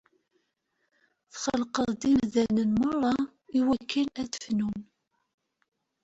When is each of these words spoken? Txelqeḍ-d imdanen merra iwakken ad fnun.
Txelqeḍ-d 1.33 2.01
imdanen 2.11 2.71
merra 2.81 3.13
iwakken 3.59 4.07
ad 4.21 4.33
fnun. 4.43 4.79